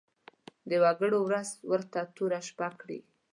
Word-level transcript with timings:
د 0.69 0.71
وګړو 0.83 1.19
ورځ 1.23 1.49
ورته 1.71 1.99
توره 2.15 2.39
شپه 2.47 2.67
کړي. 2.81 2.99